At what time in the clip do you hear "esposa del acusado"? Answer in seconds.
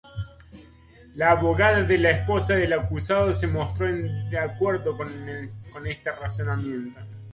2.09-3.35